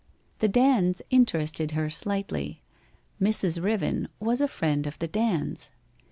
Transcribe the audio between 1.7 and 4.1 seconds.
her slightly: Mrs. Riven